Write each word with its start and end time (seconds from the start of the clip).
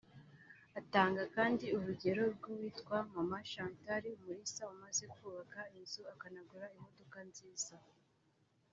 Atanga 0.79 1.21
kandi 1.35 1.65
urugero 1.77 2.21
rw’uwitwa 2.35 2.95
Mama 3.13 3.39
Chantal 3.51 4.03
Umulisa 4.17 4.61
umaze 4.73 5.03
kubaka 5.15 5.59
inzu 5.77 6.01
akanagura 6.13 6.65
imodoka 6.77 7.17
nziza 7.29 7.75